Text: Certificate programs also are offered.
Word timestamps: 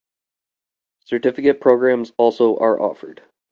Certificate 1.01 1.61
programs 1.61 2.11
also 2.17 2.57
are 2.57 2.81
offered. 2.81 3.21